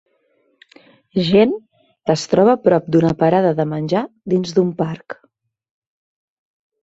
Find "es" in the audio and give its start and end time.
2.13-2.23